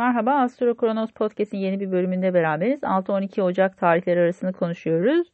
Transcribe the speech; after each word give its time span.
Merhaba, 0.00 0.32
Astro 0.32 0.74
Kronos 0.74 1.10
Podcast'in 1.12 1.58
yeni 1.58 1.80
bir 1.80 1.92
bölümünde 1.92 2.34
beraberiz. 2.34 2.80
6-12 2.80 3.42
Ocak 3.42 3.78
tarihleri 3.78 4.20
arasını 4.20 4.52
konuşuyoruz. 4.52 5.32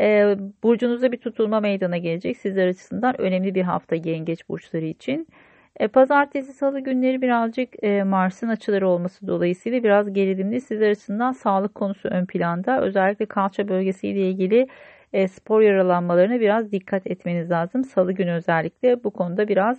Ee, 0.00 0.36
burcunuzda 0.62 1.12
bir 1.12 1.16
tutulma 1.16 1.60
meydana 1.60 1.96
gelecek. 1.96 2.36
Sizler 2.36 2.66
açısından 2.68 3.20
önemli 3.20 3.54
bir 3.54 3.62
hafta 3.62 3.96
yengeç 3.96 4.48
burçları 4.48 4.84
için. 4.84 5.28
E, 5.76 5.88
pazartesi, 5.88 6.52
salı 6.52 6.80
günleri 6.80 7.22
birazcık 7.22 7.84
e, 7.84 8.02
Mars'ın 8.02 8.48
açıları 8.48 8.88
olması 8.88 9.26
dolayısıyla 9.26 9.82
biraz 9.82 10.12
gerilimli. 10.12 10.60
Sizler 10.60 10.90
açısından 10.90 11.32
sağlık 11.32 11.74
konusu 11.74 12.08
ön 12.08 12.26
planda. 12.26 12.80
Özellikle 12.80 13.26
kalça 13.26 13.68
bölgesiyle 13.68 14.30
ilgili 14.30 14.68
e, 15.12 15.28
spor 15.28 15.60
yaralanmalarına 15.60 16.40
biraz 16.40 16.72
dikkat 16.72 17.06
etmeniz 17.06 17.50
lazım. 17.50 17.84
Salı 17.84 18.12
günü 18.12 18.32
özellikle 18.32 19.04
bu 19.04 19.10
konuda 19.10 19.48
biraz 19.48 19.78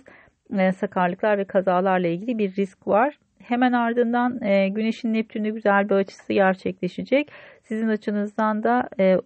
e, 0.58 0.72
sakarlıklar 0.72 1.38
ve 1.38 1.44
kazalarla 1.44 2.08
ilgili 2.08 2.38
bir 2.38 2.56
risk 2.56 2.86
var. 2.88 3.18
Hemen 3.48 3.72
ardından 3.72 4.42
e, 4.42 4.68
Güneş'in 4.68 5.12
Neptün'de 5.12 5.50
güzel 5.50 5.88
bir 5.88 5.94
açısı 5.94 6.32
gerçekleşecek. 6.32 7.32
Sizin 7.62 7.88
açınızdan 7.88 8.62
da 8.62 8.88
e, 9.00 9.16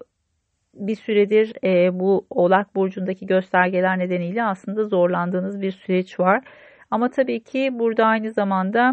bir 0.75 0.95
süredir 0.95 1.53
e, 1.65 2.01
bu 2.01 2.27
Oğlak 2.31 2.75
Burcu'ndaki 2.75 3.27
göstergeler 3.27 3.99
nedeniyle 3.99 4.45
aslında 4.45 4.85
zorlandığınız 4.85 5.61
bir 5.61 5.71
süreç 5.71 6.21
var. 6.21 6.45
Ama 6.91 7.11
tabii 7.11 7.43
ki 7.43 7.71
burada 7.73 8.05
aynı 8.05 8.33
zamanda 8.33 8.93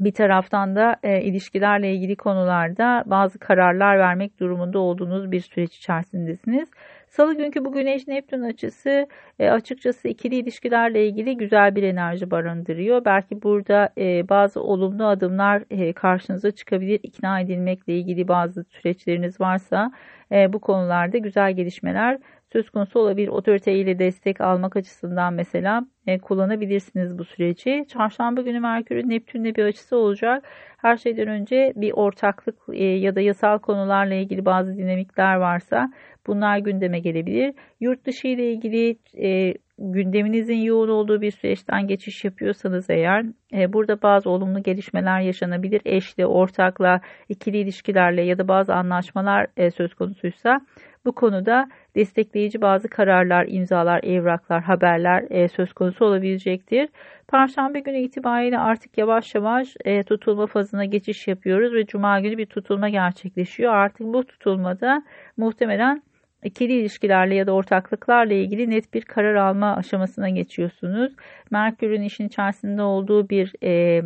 bir 0.00 0.12
taraftan 0.12 0.76
da 0.76 0.96
e, 1.02 1.22
ilişkilerle 1.22 1.94
ilgili 1.94 2.16
konularda 2.16 3.04
bazı 3.06 3.38
kararlar 3.38 3.98
vermek 3.98 4.40
durumunda 4.40 4.78
olduğunuz 4.78 5.32
bir 5.32 5.40
süreç 5.40 5.76
içerisindesiniz. 5.76 6.70
Salı 7.14 7.34
günkü 7.36 7.64
bu 7.64 7.72
Güneş 7.72 8.08
Neptün 8.08 8.42
açısı 8.42 9.08
e, 9.38 9.48
açıkçası 9.50 10.08
ikili 10.08 10.34
ilişkilerle 10.36 11.06
ilgili 11.08 11.36
güzel 11.36 11.76
bir 11.76 11.82
enerji 11.82 12.30
barındırıyor. 12.30 13.04
Belki 13.04 13.42
burada 13.42 13.90
e, 13.98 14.28
bazı 14.28 14.62
olumlu 14.62 15.06
adımlar 15.06 15.64
e, 15.70 15.92
karşınıza 15.92 16.50
çıkabilir. 16.50 17.00
İkna 17.02 17.40
edilmekle 17.40 17.98
ilgili 17.98 18.28
bazı 18.28 18.64
süreçleriniz 18.64 19.40
varsa 19.40 19.92
e, 20.32 20.52
bu 20.52 20.60
konularda 20.60 21.18
güzel 21.18 21.52
gelişmeler 21.56 22.18
söz 22.54 22.70
konusu 22.70 23.00
olabilir. 23.00 23.28
Otoriteyle 23.28 23.98
destek 23.98 24.40
almak 24.40 24.76
açısından 24.76 25.34
mesela 25.34 25.86
e, 26.06 26.18
kullanabilirsiniz 26.18 27.18
bu 27.18 27.24
süreci. 27.24 27.84
Çarşamba 27.88 28.42
günü 28.42 28.60
Merkür'ün 28.60 29.10
Neptün'le 29.10 29.54
bir 29.54 29.64
açısı 29.64 29.96
olacak. 29.96 30.44
Her 30.76 30.96
şeyden 30.96 31.28
önce 31.28 31.72
bir 31.76 31.92
ortaklık 31.92 32.56
e, 32.72 32.84
ya 32.84 33.14
da 33.14 33.20
yasal 33.20 33.58
konularla 33.58 34.14
ilgili 34.14 34.44
bazı 34.44 34.76
dinamikler 34.76 35.34
varsa 35.34 35.92
bunlar 36.26 36.58
gündeme 36.58 36.98
gelebilir. 37.00 37.54
Yurt 37.80 38.06
dışı 38.06 38.28
ile 38.28 38.52
ilgili 38.52 38.96
e, 39.22 39.54
gündeminizin 39.78 40.58
yoğun 40.58 40.88
olduğu 40.88 41.20
bir 41.20 41.30
süreçten 41.30 41.86
geçiş 41.86 42.24
yapıyorsanız 42.24 42.90
eğer 42.90 43.24
e, 43.52 43.72
burada 43.72 44.02
bazı 44.02 44.30
olumlu 44.30 44.62
gelişmeler 44.62 45.20
yaşanabilir. 45.20 45.82
Eşle, 45.84 46.26
ortakla, 46.26 47.00
ikili 47.28 47.58
ilişkilerle 47.58 48.22
ya 48.22 48.38
da 48.38 48.48
bazı 48.48 48.74
anlaşmalar 48.74 49.46
e, 49.56 49.70
söz 49.70 49.94
konusuysa 49.94 50.60
bu 51.04 51.12
konuda 51.12 51.68
destekleyici 51.96 52.60
bazı 52.62 52.88
kararlar, 52.88 53.46
imzalar, 53.48 54.04
evraklar, 54.04 54.62
haberler 54.62 55.24
e, 55.30 55.48
söz 55.48 55.72
konusu 55.72 56.04
olabilecektir. 56.04 56.88
Perşembe 57.28 57.80
günü 57.80 57.98
itibariyle 57.98 58.58
artık 58.58 58.98
yavaş 58.98 59.34
yavaş 59.34 59.76
e, 59.84 60.02
tutulma 60.02 60.46
fazına 60.46 60.84
geçiş 60.84 61.28
yapıyoruz 61.28 61.74
ve 61.74 61.86
cuma 61.86 62.20
günü 62.20 62.38
bir 62.38 62.46
tutulma 62.46 62.88
gerçekleşiyor. 62.88 63.74
Artık 63.74 64.06
bu 64.06 64.24
tutulmada 64.24 65.02
muhtemelen 65.36 66.02
ikili 66.44 66.72
ilişkilerle 66.72 67.34
ya 67.34 67.46
da 67.46 67.52
ortaklıklarla 67.52 68.34
ilgili 68.34 68.70
net 68.70 68.94
bir 68.94 69.02
karar 69.02 69.34
alma 69.34 69.76
aşamasına 69.76 70.28
geçiyorsunuz. 70.28 71.12
Merkür'ün 71.50 72.02
işin 72.02 72.26
içerisinde 72.28 72.82
olduğu 72.82 73.28
bir 73.28 73.52
e, 73.62 74.02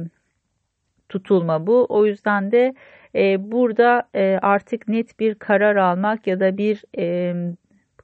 tutulma 1.09 1.67
bu. 1.67 1.87
O 1.89 2.07
yüzden 2.07 2.53
de 2.53 2.75
e, 3.15 3.53
burada 3.53 4.09
e, 4.15 4.39
artık 4.43 4.89
net 4.89 5.21
bir 5.21 5.35
karar 5.35 5.77
almak 5.77 6.27
ya 6.27 6.41
da 6.41 6.57
bir 6.59 6.85
e, 6.99 7.35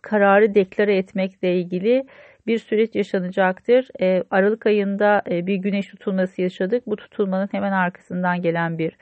kararı 0.03 0.55
deklare 0.55 0.97
etmekle 0.97 1.59
ilgili 1.59 2.07
bir 2.47 2.59
süreç 2.59 2.95
yaşanacaktır. 2.95 3.89
E, 4.01 4.25
Aralık 4.31 4.67
ayında 4.67 5.23
bir 5.27 5.55
güneş 5.55 5.89
tutulması 5.89 6.43
yaşadık. 6.43 6.87
Bu 6.87 6.97
tutulmanın 6.97 7.49
hemen 7.53 7.73
arkasından 7.73 8.43
gelen 8.43 8.79
bir 8.79 8.97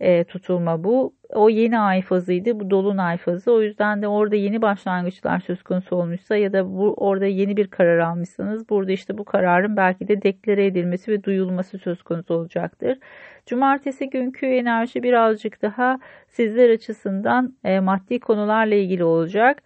e, 0.00 0.24
tutulma 0.24 0.84
bu. 0.84 1.14
O 1.34 1.48
yeni 1.48 1.78
ay 1.78 2.02
fazıydı. 2.02 2.60
Bu 2.60 2.70
dolunay 2.70 3.16
fazı. 3.16 3.52
O 3.52 3.62
yüzden 3.62 4.02
de 4.02 4.08
orada 4.08 4.36
yeni 4.36 4.62
başlangıçlar 4.62 5.40
söz 5.40 5.62
konusu 5.62 5.96
olmuşsa 5.96 6.36
ya 6.36 6.52
da 6.52 6.70
bu 6.70 6.94
orada 6.94 7.26
yeni 7.26 7.56
bir 7.56 7.68
karar 7.68 7.98
almışsanız 7.98 8.68
burada 8.68 8.92
işte 8.92 9.18
bu 9.18 9.24
kararın 9.24 9.76
belki 9.76 10.08
de 10.08 10.22
deklare 10.22 10.66
edilmesi 10.66 11.12
ve 11.12 11.24
duyulması 11.24 11.78
söz 11.78 12.02
konusu 12.02 12.34
olacaktır. 12.34 12.98
Cumartesi 13.46 14.10
günkü 14.10 14.46
enerji 14.46 15.02
birazcık 15.02 15.62
daha 15.62 15.98
sizler 16.28 16.70
açısından 16.70 17.54
e, 17.64 17.80
maddi 17.80 18.20
konularla 18.20 18.74
ilgili 18.74 19.04
olacak. 19.04 19.62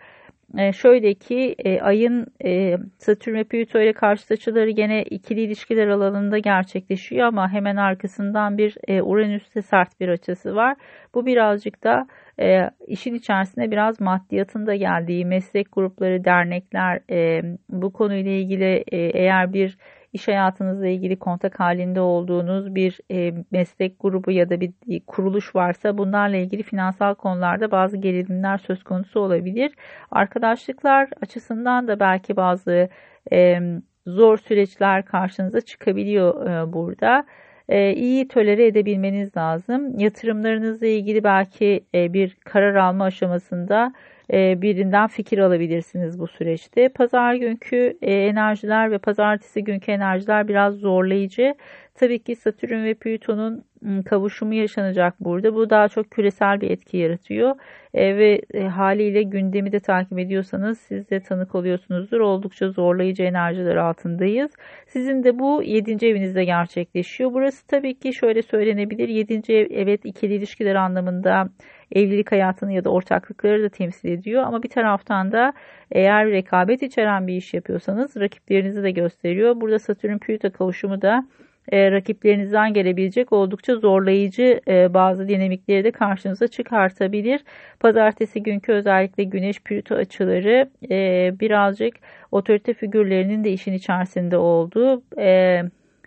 E, 0.58 0.72
şöyle 0.72 1.14
ki 1.14 1.54
e, 1.58 1.80
ayın 1.80 2.26
e, 2.44 2.76
Satürn 2.98 3.34
ve 3.34 3.44
Plüto 3.44 3.80
ile 3.80 3.92
karşı 3.92 4.34
açıları 4.34 4.70
gene 4.70 5.02
ikili 5.02 5.40
ilişkiler 5.40 5.88
alanında 5.88 6.38
gerçekleşiyor 6.38 7.26
ama 7.26 7.52
hemen 7.52 7.76
arkasından 7.76 8.58
bir 8.58 8.76
e, 8.88 9.02
Uranüs'te 9.02 9.62
sert 9.62 10.00
bir 10.00 10.08
açısı 10.08 10.54
var. 10.56 10.76
Bu 11.14 11.26
birazcık 11.26 11.84
da 11.84 12.06
e, 12.40 12.70
işin 12.86 13.14
içerisinde 13.14 13.70
biraz 13.70 14.00
maddiyatın 14.00 14.66
da 14.66 14.74
geldiği 14.74 15.26
meslek 15.26 15.66
grupları, 15.72 16.24
dernekler 16.24 17.00
e, 17.10 17.42
bu 17.68 17.92
konuyla 17.92 18.30
ilgili 18.30 18.84
e, 18.92 18.98
eğer 18.98 19.52
bir 19.52 19.78
iş 20.12 20.28
hayatınızla 20.28 20.86
ilgili 20.86 21.18
kontak 21.18 21.60
halinde 21.60 22.00
olduğunuz 22.00 22.74
bir 22.74 23.00
e, 23.10 23.34
meslek 23.50 24.00
grubu 24.00 24.30
ya 24.30 24.50
da 24.50 24.60
bir 24.60 24.72
kuruluş 25.06 25.54
varsa 25.54 25.98
bunlarla 25.98 26.36
ilgili 26.36 26.62
finansal 26.62 27.14
konularda 27.14 27.70
bazı 27.70 27.96
gerilimler 27.96 28.58
söz 28.58 28.84
konusu 28.84 29.20
olabilir. 29.20 29.72
Arkadaşlıklar 30.10 31.08
açısından 31.22 31.88
da 31.88 32.00
belki 32.00 32.36
bazı 32.36 32.88
e, 33.32 33.58
zor 34.06 34.38
süreçler 34.38 35.04
karşınıza 35.04 35.60
çıkabiliyor 35.60 36.46
e, 36.50 36.72
burada. 36.72 37.24
E, 37.68 37.94
iyi 37.94 38.28
tolere 38.28 38.66
edebilmeniz 38.66 39.36
lazım. 39.36 39.98
Yatırımlarınızla 39.98 40.86
ilgili 40.86 41.24
belki 41.24 41.84
e, 41.94 42.12
bir 42.12 42.36
karar 42.44 42.74
alma 42.74 43.04
aşamasında 43.04 43.92
e, 44.32 44.62
birinden 44.62 45.06
fikir 45.06 45.38
alabilirsiniz 45.38 46.18
bu 46.18 46.26
süreçte. 46.26 46.88
Pazar 46.88 47.34
günkü 47.34 47.98
e, 48.02 48.14
enerjiler 48.14 48.90
ve 48.90 48.98
pazartesi 48.98 49.64
günkü 49.64 49.92
enerjiler 49.92 50.48
biraz 50.48 50.74
zorlayıcı. 50.74 51.54
Tabii 51.94 52.18
ki 52.18 52.36
Satürn 52.36 52.84
ve 52.84 52.94
Plüton'un 52.94 53.64
ıı, 53.86 54.04
kavuşumu 54.04 54.54
yaşanacak 54.54 55.14
burada. 55.20 55.54
Bu 55.54 55.70
daha 55.70 55.88
çok 55.88 56.10
küresel 56.10 56.60
bir 56.60 56.70
etki 56.70 56.96
yaratıyor. 56.96 57.54
E, 57.94 58.16
ve 58.16 58.40
e, 58.54 58.62
haliyle 58.62 59.22
gündemi 59.22 59.72
de 59.72 59.80
takip 59.80 60.18
ediyorsanız 60.18 60.80
siz 60.80 61.10
de 61.10 61.20
tanık 61.20 61.54
oluyorsunuzdur. 61.54 62.20
Oldukça 62.20 62.70
zorlayıcı 62.70 63.22
enerjiler 63.22 63.76
altındayız. 63.76 64.50
Sizin 64.86 65.24
de 65.24 65.38
bu 65.38 65.62
7. 65.62 66.06
evinizde 66.06 66.44
gerçekleşiyor. 66.44 67.32
Burası 67.32 67.66
tabii 67.66 67.94
ki 67.98 68.14
şöyle 68.14 68.42
söylenebilir. 68.42 69.08
7. 69.08 69.52
ev 69.52 69.66
evet 69.70 70.00
ikili 70.04 70.34
ilişkiler 70.34 70.74
anlamında 70.74 71.48
evlilik 71.92 72.32
hayatını 72.32 72.72
ya 72.72 72.84
da 72.84 72.90
ortaklıkları 72.90 73.62
da 73.62 73.68
temsil 73.68 74.08
ediyor. 74.08 74.42
Ama 74.42 74.62
bir 74.62 74.68
taraftan 74.68 75.32
da 75.32 75.52
eğer 75.90 76.30
rekabet 76.30 76.82
içeren 76.82 77.26
bir 77.26 77.34
iş 77.34 77.54
yapıyorsanız 77.54 78.16
rakiplerinizi 78.16 78.82
de 78.82 78.90
gösteriyor. 78.90 79.60
Burada 79.60 79.78
Satürn 79.78 80.18
Plüto 80.18 80.52
kavuşumu 80.52 81.02
da 81.02 81.24
e, 81.68 81.90
rakiplerinizden 81.90 82.72
gelebilecek 82.74 83.32
oldukça 83.32 83.76
zorlayıcı 83.76 84.60
e, 84.68 84.94
bazı 84.94 85.28
dinamikleri 85.28 85.84
de 85.84 85.90
karşınıza 85.90 86.48
çıkartabilir. 86.48 87.40
Pazartesi 87.80 88.42
günkü 88.42 88.72
özellikle 88.72 89.24
Güneş 89.24 89.60
Plüto 89.60 89.94
açıları 89.94 90.70
e, 90.90 91.30
birazcık 91.40 91.94
otorite 92.32 92.74
figürlerinin 92.74 93.44
de 93.44 93.52
işin 93.52 93.72
içerisinde 93.72 94.36
olduğu 94.36 95.02
e, 95.18 95.62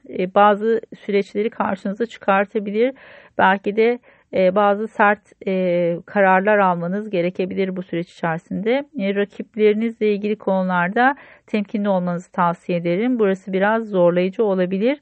e, 0.09 0.33
bazı 0.35 0.81
süreçleri 0.99 1.49
karşınıza 1.49 2.05
çıkartabilir. 2.05 2.93
Belki 3.37 3.75
de 3.75 3.99
e, 4.33 4.55
bazı 4.55 4.87
sert 4.87 5.19
e, 5.47 5.97
kararlar 6.05 6.57
almanız 6.57 7.09
gerekebilir 7.09 7.75
bu 7.75 7.83
süreç 7.83 8.11
içerisinde. 8.11 8.85
Rakiplerinizle 9.15 10.13
ilgili 10.13 10.35
konularda 10.35 11.15
temkinli 11.47 11.89
olmanızı 11.89 12.31
tavsiye 12.31 12.77
ederim. 12.77 13.19
Burası 13.19 13.53
biraz 13.53 13.89
zorlayıcı 13.89 14.43
olabilir 14.43 15.01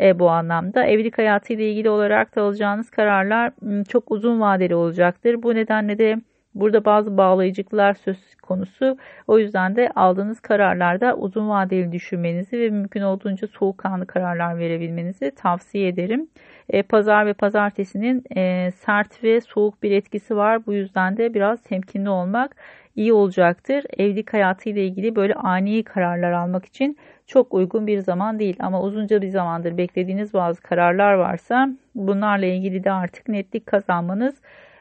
e, 0.00 0.18
bu 0.18 0.30
anlamda. 0.30 0.84
Evlilik 0.86 1.18
hayatı 1.18 1.52
ile 1.52 1.70
ilgili 1.70 1.90
olarak 1.90 2.36
da 2.36 2.42
alacağınız 2.42 2.90
kararlar 2.90 3.52
çok 3.88 4.10
uzun 4.10 4.40
vadeli 4.40 4.74
olacaktır. 4.74 5.42
Bu 5.42 5.54
nedenle 5.54 5.98
de 5.98 6.16
burada 6.54 6.84
bazı 6.84 7.16
bağlayıcılıklar 7.16 7.94
söz 7.94 8.34
konusu. 8.42 8.98
O 9.26 9.38
yüzden 9.38 9.76
de 9.76 9.90
aldığınız 9.94 10.40
kararlarda 10.40 11.16
uzun 11.16 11.48
vadeli 11.48 11.92
düşünmenizi 11.92 12.60
ve 12.60 12.70
mümkün 12.70 13.02
olduğunca 13.02 13.46
soğukkanlı 13.46 14.06
kararlar 14.06 14.58
verebilmenizi 14.58 15.30
tavsiye 15.30 15.88
ederim. 15.88 16.28
E, 16.68 16.82
pazar 16.82 17.26
ve 17.26 17.32
pazartesinin 17.34 18.24
e, 18.36 18.70
sert 18.70 19.24
ve 19.24 19.40
soğuk 19.40 19.82
bir 19.82 19.90
etkisi 19.90 20.36
var. 20.36 20.66
Bu 20.66 20.74
yüzden 20.74 21.16
de 21.16 21.34
biraz 21.34 21.62
temkinli 21.62 22.08
olmak 22.08 22.56
iyi 22.96 23.12
olacaktır. 23.12 23.84
Evlilik 23.98 24.32
hayatı 24.32 24.68
ile 24.68 24.86
ilgili 24.86 25.16
böyle 25.16 25.34
ani 25.34 25.84
kararlar 25.84 26.32
almak 26.32 26.64
için 26.64 26.98
çok 27.26 27.54
uygun 27.54 27.86
bir 27.86 27.98
zaman 27.98 28.38
değil 28.38 28.56
ama 28.58 28.82
uzunca 28.82 29.22
bir 29.22 29.28
zamandır 29.28 29.76
beklediğiniz 29.78 30.34
bazı 30.34 30.62
kararlar 30.62 31.14
varsa 31.14 31.68
bunlarla 31.94 32.46
ilgili 32.46 32.84
de 32.84 32.92
artık 32.92 33.28
netlik 33.28 33.66
kazanmanız 33.66 34.34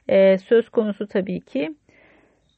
e, 0.07 0.37
söz 0.37 0.69
konusu 0.69 1.07
tabii 1.07 1.41
ki. 1.41 1.75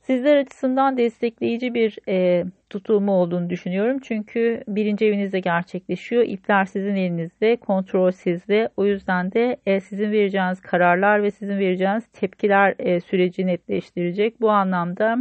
Sizler 0.07 0.37
açısından 0.37 0.97
destekleyici 0.97 1.73
bir 1.73 1.99
e, 2.07 2.45
tutulma 2.69 3.11
olduğunu 3.11 3.49
düşünüyorum. 3.49 3.99
Çünkü 3.99 4.63
birinci 4.67 5.05
evinizde 5.05 5.39
gerçekleşiyor. 5.39 6.23
İpler 6.23 6.65
sizin 6.65 6.95
elinizde, 6.95 7.55
kontrol 7.55 8.11
sizde. 8.11 8.69
O 8.77 8.85
yüzden 8.85 9.31
de 9.31 9.57
e, 9.65 9.79
sizin 9.79 10.11
vereceğiniz 10.11 10.61
kararlar 10.61 11.23
ve 11.23 11.31
sizin 11.31 11.57
vereceğiniz 11.57 12.07
tepkiler 12.07 12.75
e, 12.79 12.99
süreci 12.99 13.47
netleştirecek. 13.47 14.41
Bu 14.41 14.51
anlamda 14.51 15.17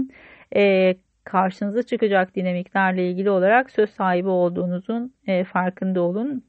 e, 0.56 0.94
karşınıza 1.24 1.82
çıkacak 1.82 2.34
dinamiklerle 2.36 3.10
ilgili 3.10 3.30
olarak 3.30 3.70
söz 3.70 3.90
sahibi 3.90 4.28
olduğunuzun 4.28 5.14
e, 5.26 5.44
farkında 5.44 6.00
olun. 6.02 6.44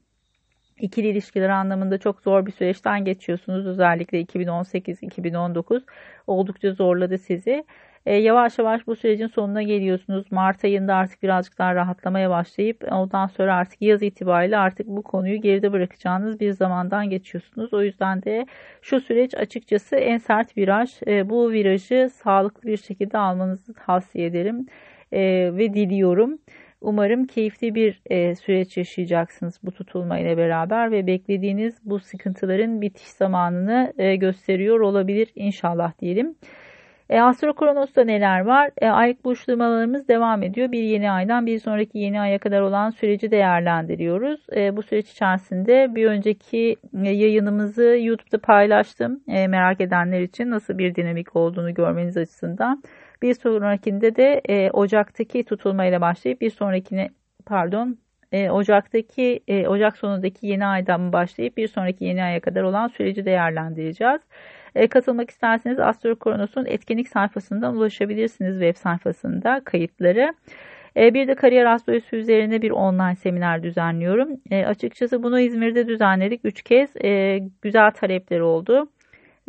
İkili 0.80 1.08
ilişkiler 1.08 1.48
anlamında 1.48 1.98
çok 1.98 2.20
zor 2.20 2.46
bir 2.46 2.52
süreçten 2.52 3.04
geçiyorsunuz. 3.04 3.66
Özellikle 3.66 4.22
2018-2019 4.22 5.82
oldukça 6.26 6.72
zorladı 6.72 7.18
sizi. 7.18 7.64
E, 8.06 8.14
yavaş 8.14 8.58
yavaş 8.58 8.86
bu 8.86 8.96
sürecin 8.96 9.26
sonuna 9.26 9.62
geliyorsunuz. 9.62 10.32
Mart 10.32 10.64
ayında 10.64 10.94
artık 10.94 11.22
birazcık 11.22 11.58
daha 11.58 11.74
rahatlamaya 11.74 12.30
başlayıp 12.30 12.84
ondan 12.92 13.26
sonra 13.26 13.54
artık 13.54 13.82
yaz 13.82 14.02
itibariyle 14.02 14.56
artık 14.56 14.86
bu 14.86 15.02
konuyu 15.02 15.40
geride 15.40 15.72
bırakacağınız 15.72 16.40
bir 16.40 16.52
zamandan 16.52 17.10
geçiyorsunuz. 17.10 17.74
O 17.74 17.82
yüzden 17.82 18.22
de 18.22 18.46
şu 18.82 19.00
süreç 19.00 19.34
açıkçası 19.34 19.96
en 19.96 20.18
sert 20.18 20.56
viraj. 20.58 20.90
E, 21.06 21.28
bu 21.30 21.52
virajı 21.52 22.10
sağlıklı 22.14 22.70
bir 22.70 22.76
şekilde 22.76 23.18
almanızı 23.18 23.74
tavsiye 23.74 24.26
ederim 24.26 24.66
e, 25.12 25.20
ve 25.56 25.74
diliyorum. 25.74 26.38
Umarım 26.80 27.26
keyifli 27.26 27.74
bir 27.74 28.00
e, 28.06 28.34
süreç 28.34 28.76
yaşayacaksınız 28.76 29.60
bu 29.62 29.72
tutulma 29.72 30.18
ile 30.18 30.36
beraber 30.36 30.90
ve 30.90 31.06
beklediğiniz 31.06 31.74
bu 31.84 31.98
sıkıntıların 32.00 32.80
bitiş 32.80 33.08
zamanını 33.08 33.92
e, 33.98 34.16
gösteriyor 34.16 34.80
olabilir 34.80 35.28
inşallah 35.34 35.92
diyelim. 36.00 36.36
E, 37.10 37.20
Astro 37.20 37.54
Kronos'ta 37.54 38.04
neler 38.04 38.40
var? 38.40 38.70
E, 38.80 38.88
aylık 38.88 39.24
burçlamalarımız 39.24 40.08
devam 40.08 40.42
ediyor. 40.42 40.72
Bir 40.72 40.82
yeni 40.82 41.10
aydan 41.10 41.46
bir 41.46 41.58
sonraki 41.58 41.98
yeni 41.98 42.20
aya 42.20 42.38
kadar 42.38 42.60
olan 42.60 42.90
süreci 42.90 43.30
değerlendiriyoruz. 43.30 44.46
E, 44.56 44.76
bu 44.76 44.82
süreç 44.82 45.10
içerisinde 45.10 45.94
bir 45.94 46.06
önceki 46.06 46.76
e, 47.04 47.08
yayınımızı 47.08 47.82
YouTube'da 48.00 48.38
paylaştım. 48.38 49.20
E, 49.28 49.46
merak 49.46 49.80
edenler 49.80 50.20
için 50.20 50.50
nasıl 50.50 50.78
bir 50.78 50.94
dinamik 50.94 51.36
olduğunu 51.36 51.74
görmeniz 51.74 52.16
açısından. 52.16 52.82
Bir 53.22 53.34
sonrakinde 53.34 54.16
de 54.16 54.40
e, 54.48 54.70
Ocak'taki 54.70 55.44
tutulmayla 55.44 56.00
başlayıp 56.00 56.40
bir 56.40 56.50
sonrakine 56.50 57.10
pardon 57.46 57.98
e, 58.32 58.50
Ocak'taki 58.50 59.40
e, 59.48 59.68
Ocak 59.68 59.96
sonundaki 59.96 60.46
yeni 60.46 60.66
aydan 60.66 61.12
başlayıp 61.12 61.56
bir 61.56 61.68
sonraki 61.68 62.04
yeni 62.04 62.22
aya 62.22 62.40
kadar 62.40 62.62
olan 62.62 62.88
süreci 62.88 63.24
değerlendireceğiz. 63.24 64.20
E, 64.76 64.86
katılmak 64.88 65.30
isterseniz 65.30 65.80
Astro 65.80 66.16
Kronos'un 66.16 66.66
etkinlik 66.66 67.08
sayfasından 67.08 67.76
ulaşabilirsiniz 67.76 68.60
web 68.60 68.76
sayfasında 68.76 69.60
kayıtları. 69.64 70.34
E, 70.96 71.14
bir 71.14 71.28
de 71.28 71.34
kariyer 71.34 71.64
astrolojisi 71.64 72.16
üzerine 72.16 72.62
bir 72.62 72.70
online 72.70 73.14
seminer 73.14 73.62
düzenliyorum. 73.62 74.28
E, 74.50 74.64
açıkçası 74.64 75.22
bunu 75.22 75.40
İzmir'de 75.40 75.86
düzenledik 75.88 76.40
3 76.44 76.62
kez. 76.62 76.94
Güzel 77.62 77.90
talepler 77.90 78.40
oldu. 78.40 78.88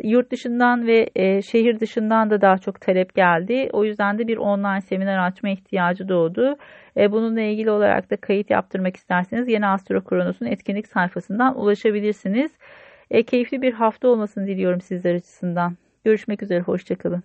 Yurt 0.02 0.32
dışından 0.32 0.86
ve 0.86 1.10
şehir 1.42 1.80
dışından 1.80 2.30
da 2.30 2.40
daha 2.40 2.58
çok 2.58 2.80
talep 2.80 3.14
geldi. 3.14 3.68
O 3.72 3.84
yüzden 3.84 4.18
de 4.18 4.28
bir 4.28 4.36
online 4.36 4.80
seminer 4.80 5.26
açma 5.26 5.48
ihtiyacı 5.48 6.08
doğdu. 6.08 6.56
Bununla 6.96 7.40
ilgili 7.40 7.70
olarak 7.70 8.10
da 8.10 8.16
kayıt 8.16 8.50
yaptırmak 8.50 8.96
isterseniz 8.96 9.48
yeni 9.48 9.66
Astro 9.66 10.04
Kronos'un 10.04 10.46
etkinlik 10.46 10.86
sayfasından 10.86 11.58
ulaşabilirsiniz. 11.58 12.52
E, 13.10 13.22
keyifli 13.22 13.62
bir 13.62 13.72
hafta 13.72 14.08
olmasını 14.08 14.46
diliyorum 14.46 14.80
sizler 14.80 15.14
açısından. 15.14 15.76
Görüşmek 16.04 16.42
üzere, 16.42 16.60
hoşçakalın. 16.60 17.22